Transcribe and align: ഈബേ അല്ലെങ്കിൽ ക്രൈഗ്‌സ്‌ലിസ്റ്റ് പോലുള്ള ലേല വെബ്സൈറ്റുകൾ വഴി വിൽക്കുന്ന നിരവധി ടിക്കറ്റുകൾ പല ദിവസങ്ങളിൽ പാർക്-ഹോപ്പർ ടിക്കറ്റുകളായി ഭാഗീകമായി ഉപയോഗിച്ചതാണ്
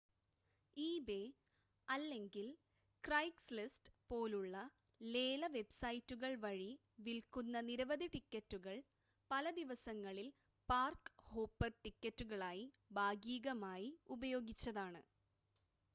ഈബേ 0.77 1.17
അല്ലെങ്കിൽ 1.87 2.47
ക്രൈഗ്‌സ്‌ലിസ്റ്റ് 3.03 3.91
പോലുള്ള 4.09 4.55
ലേല 5.01 5.47
വെബ്സൈറ്റുകൾ 5.55 6.31
വഴി 6.45 6.71
വിൽക്കുന്ന 6.99 7.61
നിരവധി 7.61 8.07
ടിക്കറ്റുകൾ 8.15 8.77
പല 9.31 9.51
ദിവസങ്ങളിൽ 9.59 10.29
പാർക്-ഹോപ്പർ 10.69 11.71
ടിക്കറ്റുകളായി 11.83 12.65
ഭാഗീകമായി 12.93 13.91
ഉപയോഗിച്ചതാണ് 14.09 15.03